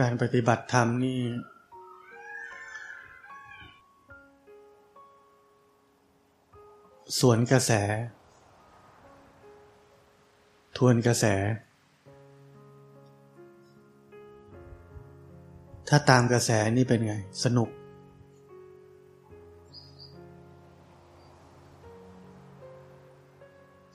[0.00, 1.20] การปฏิบัติธรรมนี่
[7.20, 7.72] สวนกระแส
[10.76, 11.24] ทวนกระแส
[15.88, 17.68] ถ้าตามกระแสนี่เป็นไง สนุก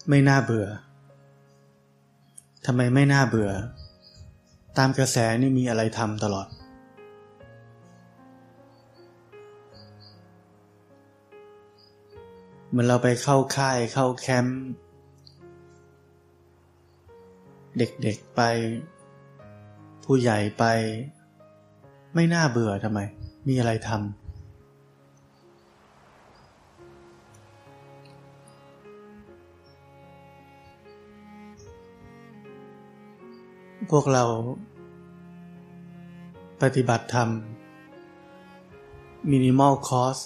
[0.09, 0.67] ไม่น่าเบื่อ
[2.65, 3.51] ทำไมไม่น่าเบื่อ
[4.77, 6.47] ตามกระแสนี่มีอะไรทำตลอด
[12.69, 14.61] เหมือนเราไปเข้าค่ายเข้าแคมป์
[17.77, 18.41] เด็กๆไป
[20.03, 20.65] ผู้ใหญ่ไป
[22.15, 22.99] ไม่น่าเบื่อทำไม
[23.47, 24.20] มีอะไรทำ
[33.95, 34.25] พวกเรา
[36.61, 37.29] ปฏิบัติธรรม
[39.31, 40.17] มินิมอลคอส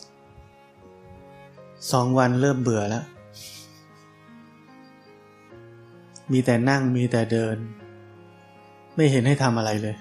[1.92, 3.06] สองวันเริ่มเบื่อแล้ว
[6.32, 7.58] มีแต่นั่งมีแต่เดิน
[8.96, 9.96] ไม่เห็นให้ทำอะไรเลย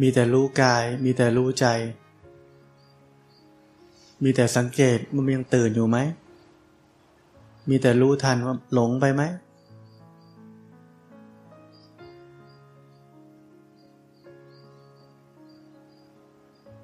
[0.00, 1.66] มีแต่รู้กาย มีแต่รู้ใจ
[4.22, 5.98] มีแต่สังเกตมันยังตื่นอยู่ไหม
[7.68, 9.22] มีแต่รู้ทันว่าหลงไปไหม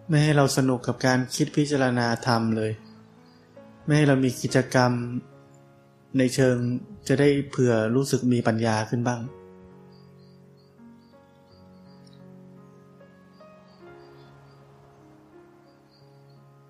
[0.09, 2.73] ไม่ให้เราสนุกกับการคิดพิจารณาธรรมเลย
[3.85, 4.93] ไม่ให้เรามีกิจกรรม
[6.19, 6.57] ในเชิง
[7.09, 9.21] จะได้เผื่อรู้สึกมีปัญญาขึ้นบ้าง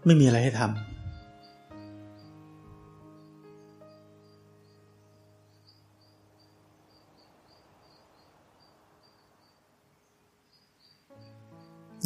[0.06, 1.01] ไม่มีอะไรให้ทำ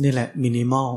[0.03, 0.91] นี่แหละมินิมอล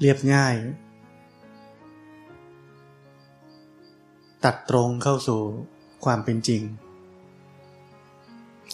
[0.00, 0.54] เรียบง่าย
[4.44, 5.40] ตัดตรงเข้าสู่
[6.04, 6.62] ความเป็นจริง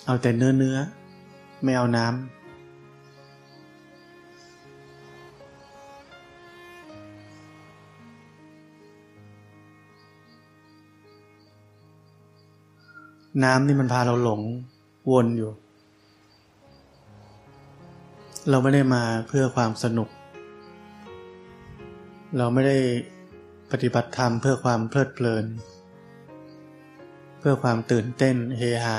[0.06, 0.76] เอาแต่เนื้อเนื้อ
[1.62, 2.41] ไม่เอาน้ำ
[13.44, 14.40] น้ำนี่มันพาเราหลง
[15.10, 15.50] วนอยู่
[18.50, 20.08] เราไม่ได้มาเพื่อความสนุก
[22.36, 22.78] เราไม่ได้
[23.70, 25.44] ปฏิบัติธรรมเพื่อความเพลิดเพลิน
[27.38, 28.98] เพื่อความตื่นเต้นเฮฮา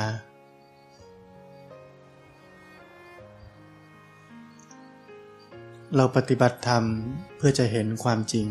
[5.95, 6.83] เราปฏิบัติธรรม
[7.37, 8.47] เพื่อจะเห็นความจริง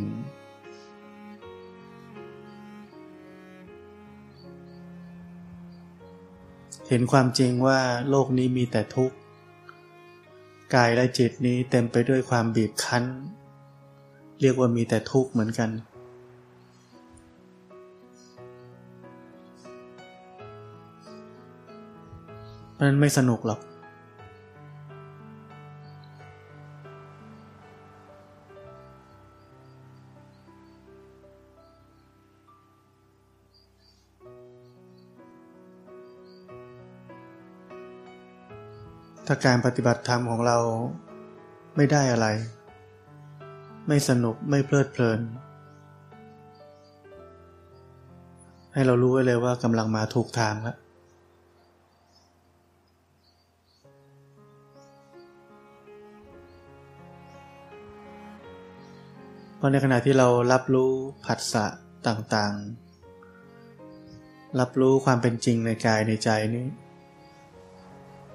[6.94, 7.80] เห็นความจริงว่า
[8.10, 9.16] โลกนี้มีแต่ทุกข์
[10.74, 13.04] กายและจิตนี้เต็มไปด้วยความบีบคั้น
[14.40, 15.70] เรียกว่ามีแต่ทุกข์เหมือนกัน
[22.80, 23.60] มันไม่สนุกหรอก
[39.34, 40.58] ถ้าการปฏิบัติธรรมของเรา
[41.76, 42.26] ไม่ได้อะไร
[43.88, 45.20] ไม่สนุกไม่เพลิดเพลิน
[48.72, 50.76] ให้เรารู้ไว้เลยว่ากำลังมาถูกทางแล้ว
[59.56, 60.92] เพราะในขณะที่เรารับรู้
[61.24, 61.66] ผัสสะ
[62.06, 66.66] ต่างๆ รับรู้ความเป็นจริงในกายในใจนี้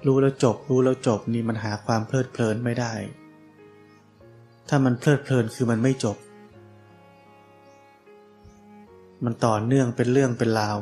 [0.06, 2.92] รู้แล้วจบ รู้แล้วจบนี่มันหาความเพลิดเพลินไม่ได้
[4.68, 6.16] ถ้ามันเพลิดเพลินคือมันไม่จบ
[9.24, 10.78] มันต่อเนื่องเป็นเรื่องเป็นราว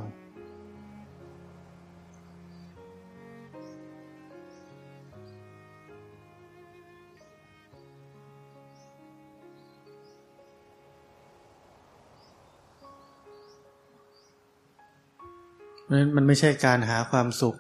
[15.83, 17.57] เพราะนั้นมันไม่ใช่การหาความสุข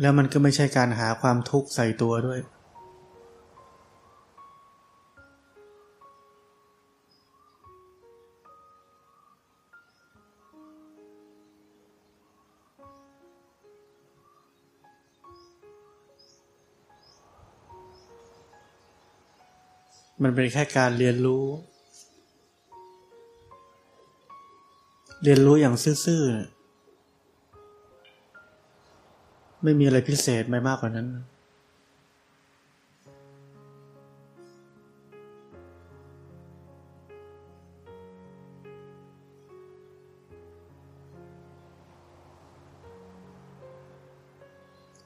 [0.00, 2.40] แล้วมันก็ไม่ใช่การหาความทุกข์ใส่ตัวด้วย
[20.22, 21.44] มันเป็นแค่การเรียนรู้
[25.22, 25.74] เรียนรู้อย่าง
[26.04, 26.57] ซื่อๆ
[29.62, 31.08] ไม่มีอะไรพิเศษไปมากกว่านั้น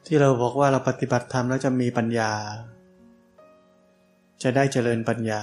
[0.07, 2.33] ที่เราบอกว่าเราปฏิบัติธรรมแล้วจะมีปัญญา
[4.43, 5.43] จะได้เจริญปัญญา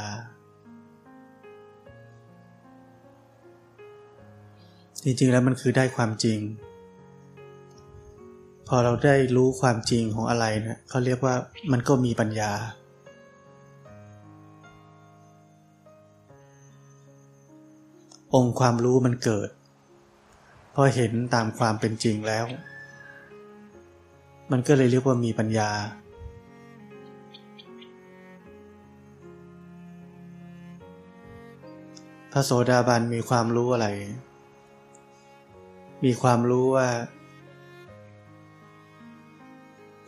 [5.04, 6.40] จริงๆแล้วมันคือได้ความจริง
[8.72, 11.36] พอเราได้รู้ความจริงของอะไรเนะี่ยเขาเรียกว่า
[11.72, 12.52] มันก็มีปัญญา
[18.36, 19.50] องค์ความรู้มันเกิด
[20.74, 22.46] พอเห็นตามความเป็นจริงแล้ว
[24.52, 25.70] มันก็เลยเรียกว่ามีปัญญา
[32.32, 33.88] พระโสดาบันมีความรู้อะไร
[36.06, 36.88] มีความรู้ว่า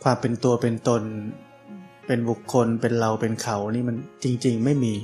[0.02, 1.02] ความเป็นตัวเป็นตน
[2.06, 4.94] เป็นบุคคลเป็นเราเป็นเขานี่มันจริง ๆ ไม่มี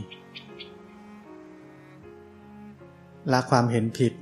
[3.32, 4.12] ละความเห็นผิด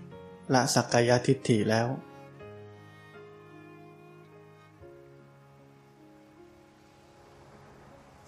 [0.55, 1.87] ละสักกายทิฏฐิแล้ว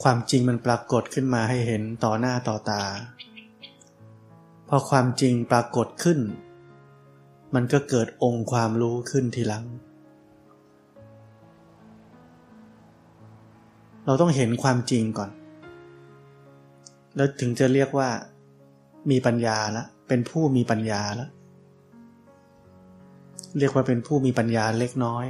[0.03, 2.85] ความจริงมันปรากฏขึ้นมาให้เห็นต่อหน้าต่อตา
[4.69, 6.19] พอความจริงปรากฏขึ้น
[7.55, 9.65] มันก็เกิดองค์ความรู้ขึ้นทีหลัง
[14.09, 15.31] เราต้องเห็นความจริงก่อน
[17.17, 18.09] แล้วถึงจะเรียกว่า
[19.11, 21.31] มีปัญญาแล้วเป็นผู้มีปัญญาแล้ว
[23.59, 25.27] เรียกว่าเป็นผู้มีปัญญาเล็กน้อย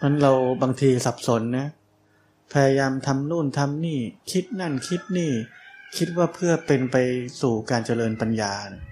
[0.00, 0.32] มันเรา
[0.62, 1.68] บางทีสับสนนะ
[2.52, 3.98] พยายามทำนู่นทำนี่
[4.32, 5.32] คิดนั่นคิดนี่
[5.96, 6.96] คิดว่าเพื่อเป็นไป
[7.40, 8.91] สู่การเจริญปัญญานะ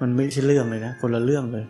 [0.00, 1.66] มันไม่ใช่เรื่องเลยนะ คนละเรื่องเลย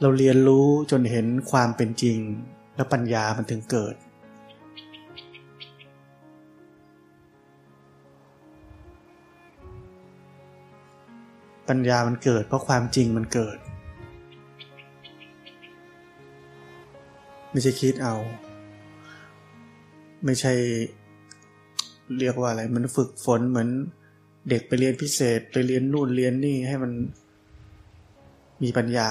[0.00, 2.18] เราเรียนรู้จนเห็นความเป็นจริง
[2.76, 3.94] แล้วปัญญามันถึงเกิด
[11.68, 13.58] ปัญญามันเกิด เพราะความจริงมันเกิด
[17.50, 18.16] ไม่ใช่คิดเอา
[20.24, 20.52] ไม่ใช่
[22.18, 23.68] เรียกว่าอะไร มันฝึกฝนเหมือน
[24.48, 26.92] เด็กไปเรียนพิเศษไปเรียนนู่นเรียนนี่ให้มัน
[28.62, 29.10] มีปัญญา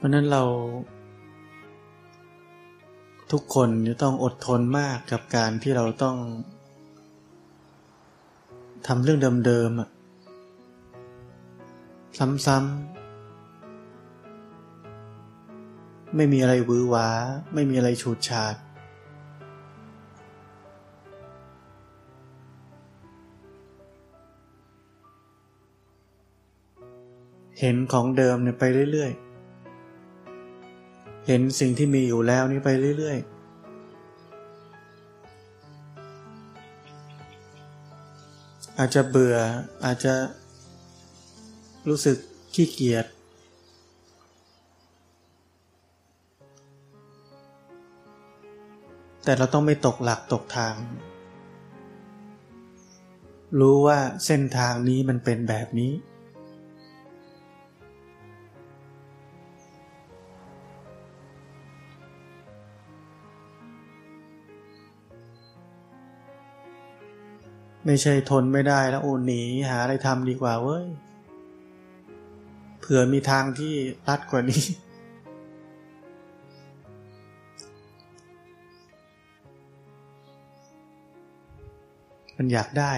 [0.00, 0.42] เพราะนั้นเรา
[3.32, 6.16] ทุกคนจะต้องอดทนมากกับการที่เราต้อง
[8.86, 9.88] ทำเรื่องเดิมๆอะ
[12.46, 17.08] ซ้ำๆ ไม่มีอะไรวือหวา
[17.54, 18.56] ไม่มีอะไรฉูดฉาด
[27.60, 29.29] เห็นของเดิมเนี่ยไปเรื่อยๆ
[31.26, 33.40] เห็นสิ่งที่มีอยู่แล้วนี่ไปเรื่อย ๆ
[38.78, 39.36] อาจจะเบื่อ
[39.84, 40.14] อาจจะ
[41.88, 42.16] รู้สึก
[42.54, 43.06] ขี้เกียจ
[49.24, 50.74] แต่เราต้องไม่ตกหลักตกทาง
[53.60, 55.92] รู้ว่าเส้นทางนี้มันเป็นแบบนี้
[67.86, 70.86] ไม่ใช่ทนไม่ได้แล้วโอ้หนีหาอะไรทำดีกว่าเว้ย
[72.80, 73.74] เผื่อมีทางที่
[74.08, 74.64] รัดกว่านี้
[82.36, 82.92] มันอยากได้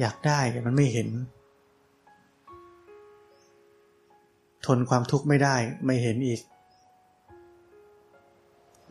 [0.00, 1.08] อยากได้แต่มันไม่เห็น
[4.66, 6.40] ทนความทุกข์ไม่ได้ไม่เห็นอีก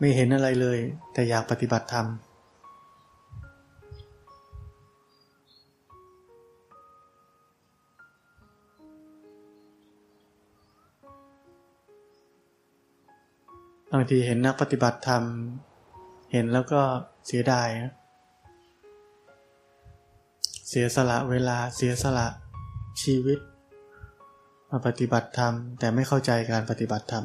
[0.00, 0.78] ไม่เห็นอะไรเลย
[1.12, 15.22] แต่อยากปฏิบัติธรรมางทีเห็นนักปฏิบัติธรรม
[16.32, 16.80] เห็นแล้วก็
[17.26, 17.68] เสียดาย
[20.68, 22.28] เสียสละเวลาเสียสละ
[23.02, 23.38] ชีวิต
[24.70, 27.24] มาปฏิบัติธรรม แต่ไม่เข้าใจการปฏิบัติธรรม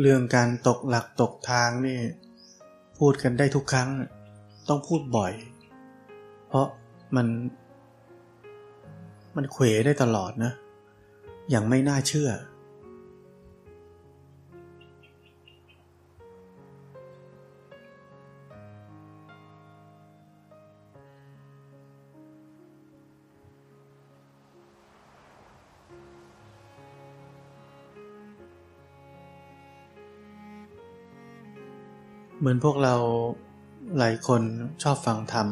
[0.00, 1.98] เรื่องการตกหลักตกทางนี่
[2.98, 3.88] พูดกันได้ทุกครั้ง
[4.68, 5.32] ต้องพูดบ่อย
[6.48, 6.66] เพราะ
[7.16, 7.26] มัน
[9.36, 10.52] มันเขวได้ตลอดนะ
[11.50, 12.30] อย่างไม่น่าเชื่อ
[32.50, 32.94] มือนพวกเรา
[33.98, 34.42] หลายคน
[34.82, 35.48] ชอบฟังธรรม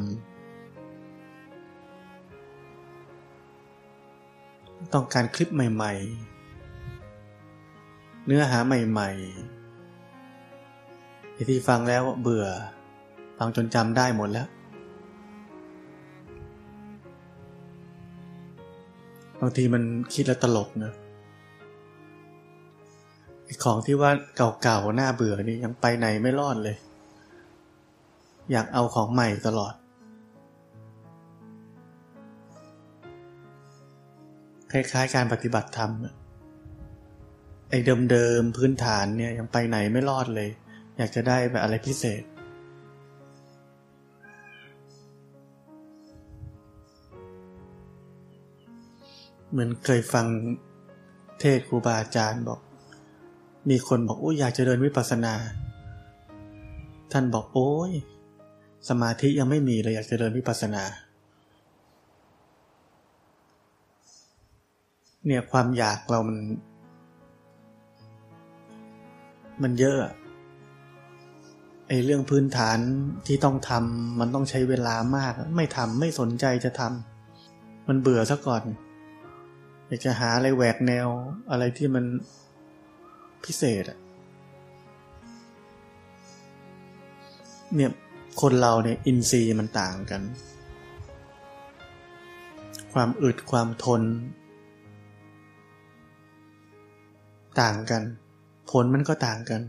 [4.93, 5.93] ต้องการคลิปใหม่
[7.29, 9.11] ๆ เนื้อหาใหม่
[11.39, 12.47] ๆ ที่ฟังแล้วเบื่อ
[13.39, 14.49] ฟังจนจำได้หมดแล้ว
[19.41, 19.83] บางทีมัน
[20.15, 20.93] คิดแล้วตลกนะ
[23.65, 24.11] ของที่ว่า
[24.63, 26.77] เก่าๆ หน้าเบื่อนี่ยังไปไหนไม่รอดเลย
[28.53, 29.75] อยากเอาของใหม่ตลอด
[34.73, 35.91] คล้ายๆ การปฏิบัติธรรม
[37.71, 37.79] ไอ้
[38.11, 40.51] เดิมๆพื้นฐานเนี่ยยังไปไหนไม่รอดเลย
[40.97, 42.23] อยากจะได้แบบอะไรพิเศษ
[49.51, 50.27] เหมือนเคยฟัง
[51.41, 52.61] เทศครูบาอาจารย์บอก
[53.71, 55.35] มีคนบอกโอ้ยอยากจะเดินวิปัสสนา
[57.13, 57.93] ท่านบอกโอ้ย
[58.89, 60.85] สมาธิยังไม่มีเลยอยากจะเดินวิปัสสนา
[65.27, 66.39] เนี่ยความอยากเรามัน
[69.63, 69.99] มันเยอะ
[71.89, 72.79] ไอ้เรื่องพื้นฐาน
[73.27, 78.63] ที่ต้องทำมันต้องใช้เวลามาก ไม่ทำไม่สนใจจะทำมันเบื่อซะก่อน
[79.87, 81.09] อยากจะหาอะไรแหวกแนว
[81.51, 82.05] อะไรที่มัน
[83.45, 83.99] พิเศษอะ
[87.75, 87.91] เนี่ย
[88.41, 90.23] คนเราเนี่ยอินทรีย์มันต่างกัน
[92.93, 94.03] ความอึดความทน
[97.61, 98.03] ต่างกัน
[98.71, 99.61] ผลมันก็ต่างกัน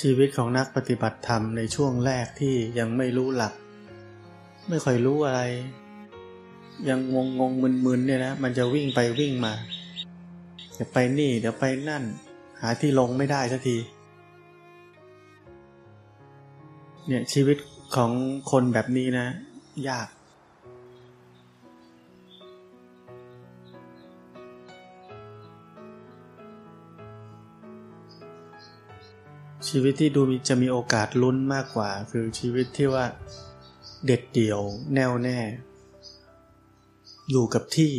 [0.00, 3.54] ชีวิตของนักปฏิบัติธรรมในช่วงแรกที่ยังไม่รู้หลัก
[4.68, 5.42] ไม่ค่อยรู้อะไร
[6.88, 9.54] ยังงงงงมึนมึนเนี่ยนะมันจะวิ่งไปวิ่งมา
[10.74, 12.04] เดี๋ยวไปนี่ เดี๋ยวไปนั่น
[12.60, 13.76] หาที่ลงไม่ได้สักที
[17.06, 17.56] เนี่ยชีวิต
[17.96, 18.12] ของ
[18.50, 19.26] คนแบบนี้นะ
[19.88, 20.08] ยาก
[29.68, 33.04] ชีวิตที่ดูจะมีโอกาสลุ้นมากกว่า คือชีวิตที่ว่า
[34.06, 34.60] เด็ดเดี่ยว
[34.94, 35.38] แน่วแน่
[37.30, 37.92] อยู่กับที่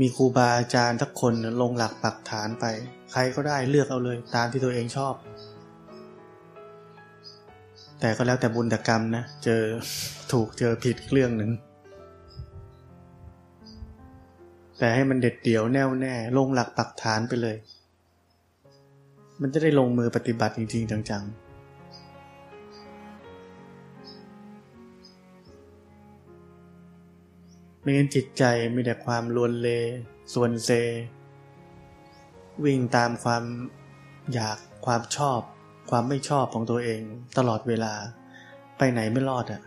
[0.00, 2.64] มีครูบาอาจารย์ทักคนลงหลักปักฐานไป
[3.12, 5.14] ใครก็ได้เลือกเอาเลยตามที่ตัวเองชอบ
[8.00, 9.62] แต่ก็แล้วแต่บุญกรรมนะ เจอ
[10.32, 11.50] ถูกเจอผิดเรื่องหนึ่ง
[14.78, 17.56] แต่ให้มันเด็ดเดี่ยวแน่วแน่ ลงหลักปักฐานไปเลย
[19.40, 21.48] มันจะได้ลงมือปฏิบัติจริง ๆ จังๆ
[27.80, 28.42] ไม่งั้นจิตใจ
[28.74, 29.68] มีแต่ความลวนเล
[30.34, 30.70] ส่วนเซ
[32.64, 33.44] วิ่งตามความ
[34.32, 35.40] อยากความชอบ
[35.90, 37.00] ความไม่ชอบของตัวเอง
[37.38, 37.94] ตลอดเวลา
[38.78, 39.62] ไปไหนไม่รอดอะ่ะ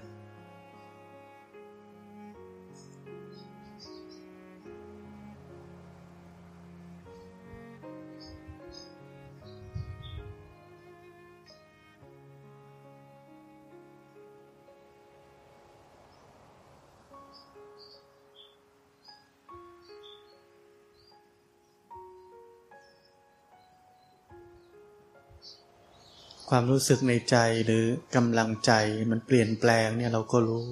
[26.54, 28.72] ความรู้สึกในใจหรือกำลังใจ
[29.12, 30.68] มันเปลี่ยนแปลงเนี่ยเราก็รู้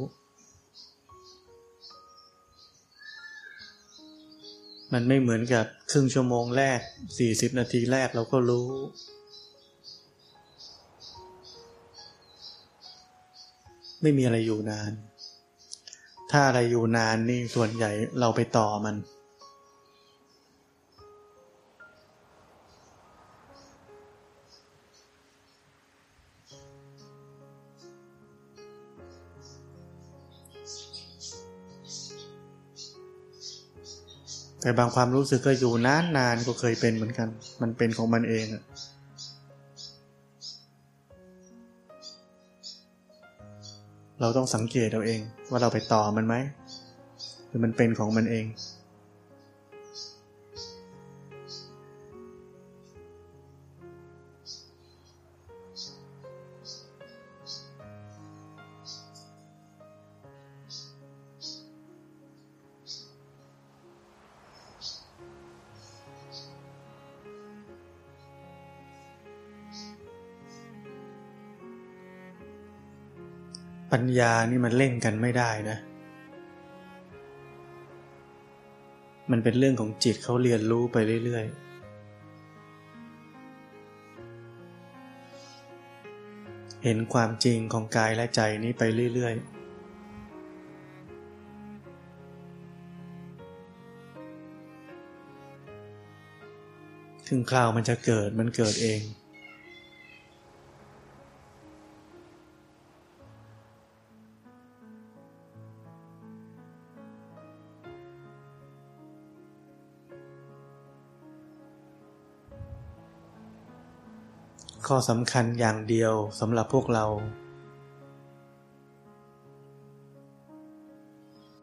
[4.94, 6.80] มันไม่เหมือนกับครึ่งชั่วโมงแรก
[7.18, 8.70] สี่สิบนาทีแรกเราก็รู้
[14.02, 14.92] ไม่มีอะไรอยู่นาน
[16.32, 18.96] ถ้าอะไรอยู่นานนี่ส่วนใหญ่เราไปต่อมัน
[34.62, 37.28] แต่บางความรู้สึกก็อยู่นานนานก็เคยเป็นเหมือนกัน
[37.62, 38.46] มันเป็นของมันเอง
[44.22, 46.36] เราต้องสังเกตเอาเอง ว่าเราไปต่อมันไหม
[47.48, 48.46] หรือมันเป็นของมันเอง
[73.92, 75.78] ปัญญานี่มันเล่นกันไม่ได้นะ
[79.32, 81.70] มันเป็นเรื่องของจิตเขาเรียนรู้ไปเรื่อย ๆ
[86.84, 89.60] เห็นความจริงของกายและใจนี้ไปเรื่อย ๆ
[97.28, 99.02] ถึงคราวมันจะเกิดมันเกิดเอง
[114.94, 117.06] ข้อสำคัญอย่างเดียวสำหรับพวกเรา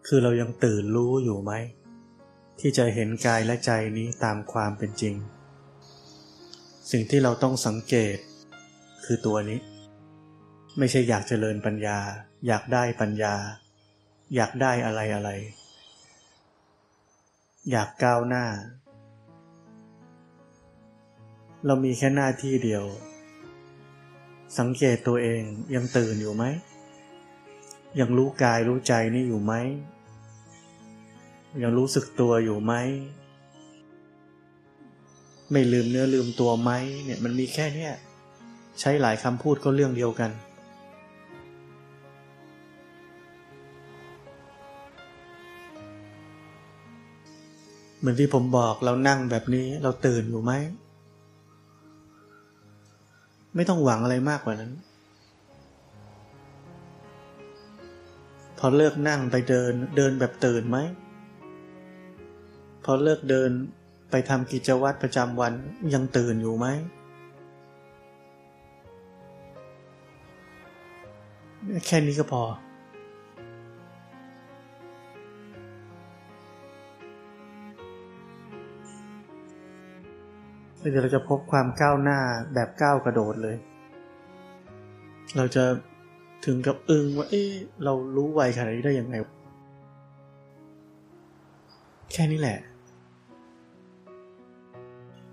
[0.07, 1.53] คือเรายังตื่นรู้อยู่ไหม
[2.61, 5.15] ที่จะเห็นกายและใจนี้ตามความเป็นจริง
[6.91, 8.17] สิ่งที่เราต้องสังเกต
[9.05, 9.61] คือตัวนี้
[10.79, 11.99] ไม่ใช่อยากเจริญปัญญา
[12.47, 13.35] อยากได้ปัญญา
[14.35, 15.31] อยากได้อะไรอะไร
[17.71, 18.47] อยากก้าวหน้า
[21.67, 22.87] เรามีแค่หน้าที่เดียว
[24.59, 25.43] สังเกตตัวเอง
[25.75, 26.45] ยังตื่นอยู่ไหม
[28.01, 29.55] ยังรู้กายรู้ใจนี่อยู่ไหม
[31.63, 32.75] ยังรู้สึกตัวอยู่ไหม
[35.53, 36.71] ไม่ลืมเนื้อลืมตัวไหม
[37.05, 37.93] เนี่ยมันมีแค่เนี้ย
[38.81, 40.31] ใช้หลายคำพูดก็เรื่องเดียวกัน
[47.99, 50.53] เหมือนที่ผมบอกเรานั่งแบบนี้เราตื่นอยู่ไหม
[53.57, 54.73] ไม่ต้องหวังอะไรมากกว่านั้น
[58.59, 60.79] พอเลิกนั่งไปเดินเดินแบบตื่นไหม
[62.85, 63.51] พอเลิกเดิน
[64.11, 65.53] ไปทำกิจวัตรประจำวัน
[65.95, 66.67] ยังตื่นอยู่ไหม
[71.87, 72.43] แค่นี้ก็พอ
[80.91, 82.19] เดี๋ยวเราจะพบความก้าวหน้า
[82.55, 83.57] แบบก้าวกระโดดเลย
[85.37, 85.65] เราจะ
[86.45, 87.51] ถึงกับอึ้งว่า เอ๊ะ
[87.85, 89.15] เรารู้ไวขนาดนี้ได้ยังไง
[92.13, 92.59] แค่นี้แหละ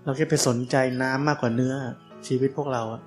[0.04, 1.74] เราแค่ไปสนใจน้ำมากกว่าเนื้อ
[2.26, 3.02] ชีวิตพวกเราอะ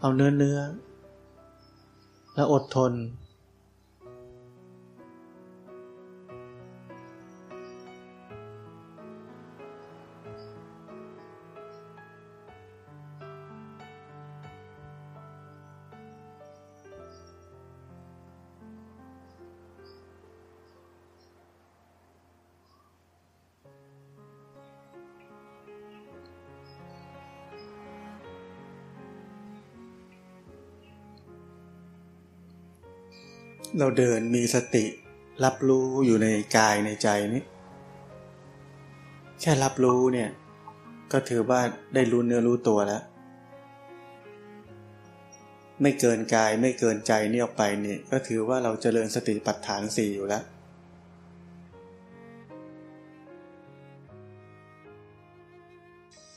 [0.00, 0.58] เอาเนื้อเนื้อ
[2.34, 2.92] แล้วอดทน
[33.78, 34.84] เราเดินมีสติ
[35.44, 37.42] รับรู้อยู่ในกายในใจนี้
[39.40, 40.30] แค่รับรู้เนี่ย
[41.12, 41.60] ก็ถือว่า
[41.94, 43.02] ได้รู้เนื้อรู้ตัวแล้ว
[45.82, 50.44] ไม่เกินกายไม่เกินใจนี่ออกไปเนี่ย ก็ถือว่าเราจเจริญสติปัฏฐานสี่อยู่แล้ว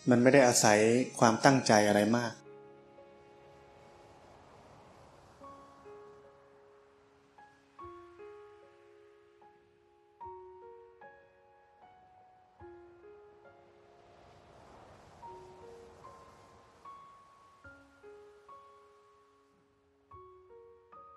[0.09, 0.79] มันไม่ได้อาศัย
[1.19, 2.33] ความตั้งใจอะไรมาก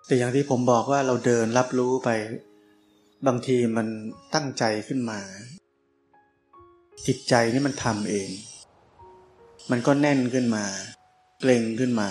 [0.07, 2.09] แต่อย่างที่ผมบอกว่าเราเดินรับรู้ไป
[3.27, 3.87] บางทีมัน
[4.33, 5.19] ตั้งใจขึ้นมา
[7.07, 8.29] จิตใจนี่มันทำเอง
[9.71, 10.65] มันก็แน่นขึ้นมา
[11.39, 12.09] เกร็งขึ้นมา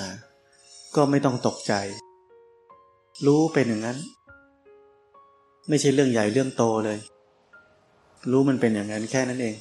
[0.96, 1.74] ก็ไม่ต้องตกใจ
[3.26, 3.98] รู้เป็นอย่างนั้น
[5.68, 6.98] ไม่ใช่เรื่องใหญ่เรื่องโตเลย
[8.30, 9.54] รู้มันเป็นอย่างนั้นแค่นั้นเอง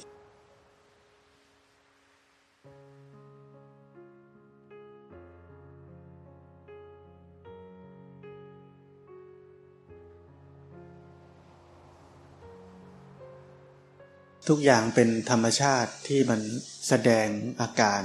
[14.48, 16.40] ทุกอย่างเป็นธรรมชาติที่มัน
[16.88, 17.28] แสดง
[17.60, 18.02] อาการ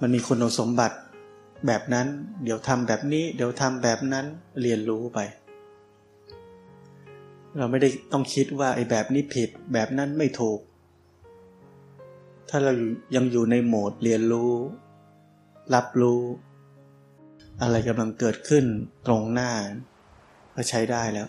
[0.00, 0.98] มันมีคุณสมบัติ
[1.66, 2.06] แบบนั้น
[2.44, 4.26] เดี๋ยวทำแบบนี้ เดี๋ยวทำแบบนั้น
[4.62, 5.18] เรียนรู้ไป
[7.56, 10.60] เราไม่ได้ต้องคิดว่าไอ้แบบนี้ผิดแบบนั้นไม่ถูก
[12.48, 12.72] ถ้าเรา
[13.16, 14.52] ยังอยู่ในโหมดเรียนรู้
[15.74, 16.22] รับรู้
[17.62, 18.64] อะไรกำลังเกิดขึ้น
[19.06, 19.50] ตรงหน้า
[20.54, 21.28] ก็ใช้ได้แล้ว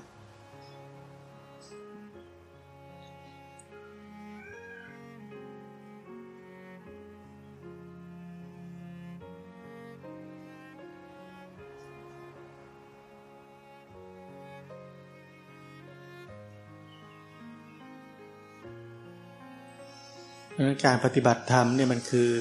[20.86, 22.32] การปฏิบัติธรรมเนี่ยมันคือ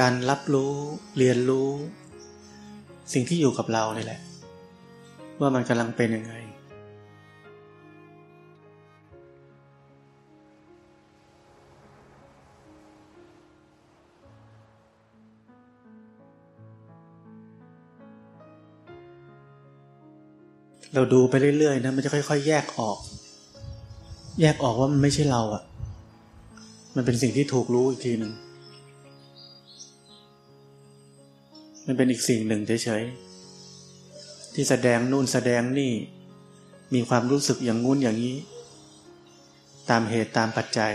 [0.00, 0.72] การรับรู้
[1.18, 1.68] เรียนรู้
[3.12, 4.20] สิ่งที่อยู่กับเราเนี่ยแหละ
[5.40, 6.34] ว่ามันกำลังเป็นยังไง
[20.94, 22.98] เราดูไปเรื่อยๆนะมันจะค่อย ๆ แยกออก
[24.40, 25.64] แยกออกว่ามันไม่ใช่เราอะ
[26.98, 28.32] มันเป็นสิ่งที่ถูกรู้อีกทีหนึ่ง
[31.86, 35.92] มันเป็นอีกสิ่งหนึ่งเฉยๆที่แสดงนู่นแสดงนี่
[36.94, 38.36] มีความรู้สึกอย่างงู้นอย่างนี้
[39.90, 40.92] ตามเหตุตามปัจจัย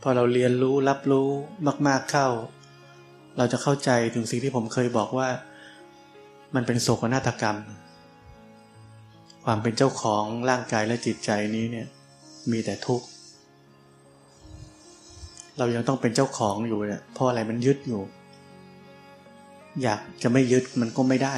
[0.00, 1.28] พอเราเรียนรู้รับรู้
[1.86, 2.28] มาก ๆเข้า
[3.38, 5.28] เราจะเข้าใจถึงสิ่งที่ผมเคยบอกว่า
[6.54, 7.58] มันเป็นโศกนาฏกรรม
[9.44, 11.86] ความเป็นเจ้าของร่างกายและจิตใจนี้เนี่ย
[12.50, 13.06] มีแต่ทุกข์
[15.58, 18.02] เรายังต้องเป็นเจ้าของอยู่เนี่ยเพราะอะไรมันยึดอยู่
[19.82, 21.36] อยากจะไม่ยึดมันก็ไม่ได้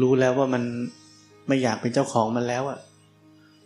[0.00, 0.62] รู้แล้วว่ามัน
[1.48, 2.78] ไม่อยากเป็นเจ้าของมันแล้วอะ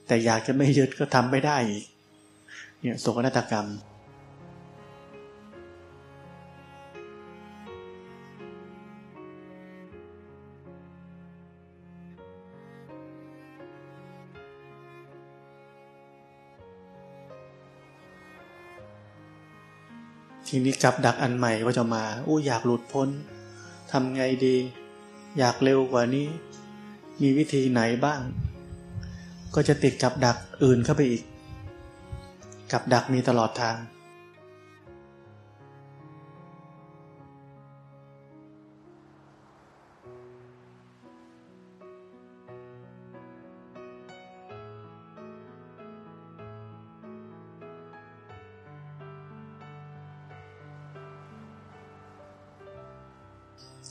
[0.07, 1.85] แต่อยากจะไม่ยึดก็ทำไม่ได้อีก
[2.85, 3.67] เนี่ยโศกนาฏกรรม
[20.47, 23.09] ทีนี้กับดักอันใหม่ก็จะมาอู้อยากหลุดพ้น
[23.91, 24.57] ทำไงดี
[25.39, 26.27] อยากเร็วกว่านี้
[27.21, 28.21] มีวิธีไหนบ้าง
[29.55, 31.23] ก็จะติดกับดักอื่นเข้าไปอีก
[32.75, 33.77] กับดักมีตลอดทาง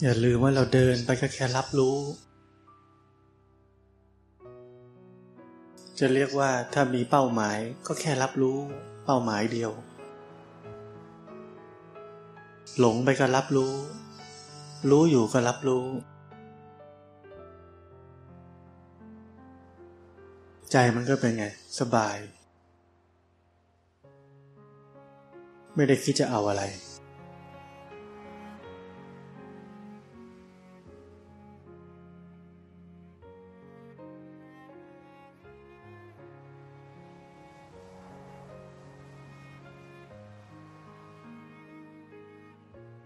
[0.06, 1.98] อย่าลืมว่าเราเดินไปก็แค่รับรู้
[6.00, 8.58] จะเรียกว่าถ้ามีเป้าหมายก็แค่รับรู้
[9.06, 9.72] เป้าหมายเดียว
[12.80, 13.74] หลงไปก็รับรู้
[14.90, 15.86] รู้อยู่ก็รับรู้
[20.72, 21.46] ใจมันก็เป็นไง
[21.80, 22.18] สบาย
[25.76, 26.64] ไม่ได้คิดจะเอาอะไร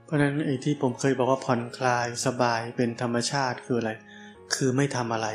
[0.07, 3.91] เพราะนั้นไอ้ที่ผมเคยบอกว่าผ่อนคลายสบายเป็นธรรมชาติคืออะไร
[4.55, 5.27] คือไม่ทำอะไร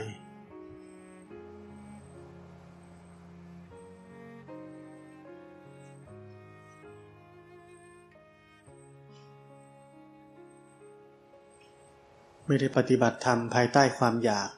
[12.46, 14.50] ไม่ได้ปฏิบัติธรรมภายใต้ความอยาก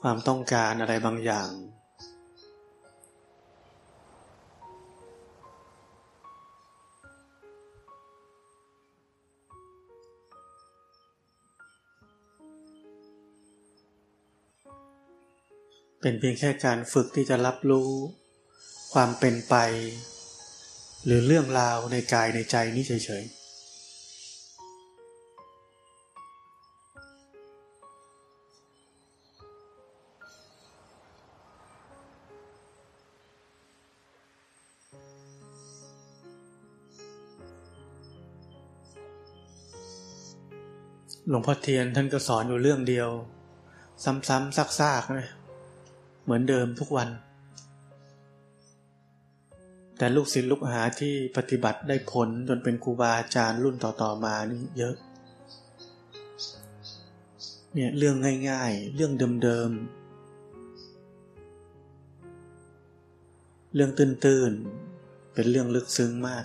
[0.00, 1.50] ความต้องการอะไรบางอย่าง
[16.08, 17.90] เป็นเพียงแค่การฝึกที่จะรับรู้
[18.92, 19.54] ความเป็นไป
[21.04, 23.36] หรือเรื่องราวในกายในใจนี้เฉยๆ
[41.28, 43.10] หลวงพ่อเทียนท่านก็สอนอยู่เรื่องเดียว
[44.04, 45.28] ซ้ำๆซากๆนะ
[46.26, 47.08] เหมือนเดิมทุกวัน
[49.98, 54.94] แต่ลูกศิษย์ลูกหาที่ปฏิบัติได้ผลจนเป็นครูบาอาจารย์รุ่นต่อๆมานี่เยอะ
[57.74, 58.16] เนี่ยเรื่อง
[58.50, 59.12] ง่ายๆ เรื่อง
[59.42, 60.06] เดิมๆ
[63.74, 66.38] เรื่องตื้นๆ เป็นเรื่องลึกซึ้งมา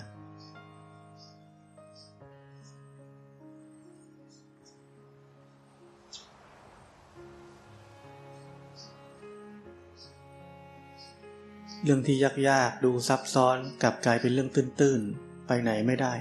[11.84, 12.16] เรื่องที่
[12.48, 16.14] ยากๆดูซับซ้อนกลับกลายเป็นเรื่องตื้นๆ ไปไหนไม่ได้